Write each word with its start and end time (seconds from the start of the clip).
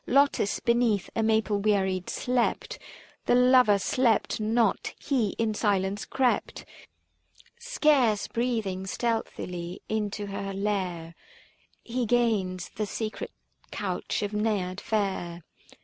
Lotis 0.07 0.59
beneath 0.59 1.11
a 1.15 1.21
maple 1.21 1.59
wearied 1.59 2.09
slept. 2.09 2.79
The 3.27 3.35
lover 3.35 3.77
slept 3.77 4.39
not, 4.39 4.95
he 4.99 5.35
in 5.37 5.53
silence 5.53 6.05
crept, 6.05 6.65
Scarce 7.59 8.27
breathing, 8.27 8.87
stealthily 8.87 9.79
unto 9.91 10.25
her 10.25 10.53
lair; 10.55 11.13
455 11.85 11.99
He 11.99 12.05
gains 12.07 12.69
the 12.69 12.87
secret 12.87 13.29
couch 13.69 14.23
of 14.23 14.33
Naiad 14.33 14.81
fair, 14.81 15.43
18 15.43 15.43
THE 15.45 15.75
FASTI. 15.75 15.77